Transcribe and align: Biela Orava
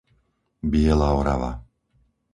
Biela 0.71 1.09
Orava 1.19 1.51